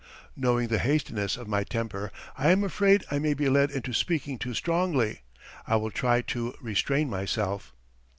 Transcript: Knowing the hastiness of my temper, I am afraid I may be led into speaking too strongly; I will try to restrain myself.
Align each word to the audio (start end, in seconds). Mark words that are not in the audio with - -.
Knowing 0.35 0.67
the 0.67 0.79
hastiness 0.79 1.37
of 1.37 1.47
my 1.47 1.63
temper, 1.63 2.11
I 2.35 2.49
am 2.49 2.63
afraid 2.63 3.03
I 3.11 3.19
may 3.19 3.35
be 3.35 3.49
led 3.49 3.69
into 3.69 3.93
speaking 3.93 4.39
too 4.39 4.55
strongly; 4.55 5.21
I 5.67 5.75
will 5.75 5.91
try 5.91 6.21
to 6.23 6.55
restrain 6.59 7.07
myself. 7.07 7.71